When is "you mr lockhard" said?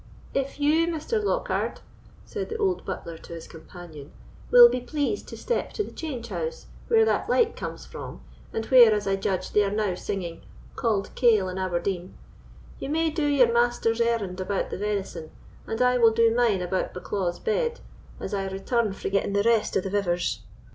0.59-1.79